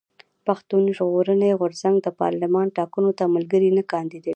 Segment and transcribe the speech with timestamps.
[0.45, 4.29] پښتون ژغورني غورځنګ د پارلېمان ټاکنو ته ملګري نه کانديدوي.